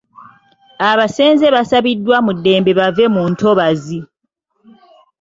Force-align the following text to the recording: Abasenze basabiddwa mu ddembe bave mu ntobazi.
Abasenze 0.89 1.45
basabiddwa 1.55 2.17
mu 2.25 2.31
ddembe 2.37 2.71
bave 2.79 3.05
mu 3.13 3.23
ntobazi. 3.31 3.99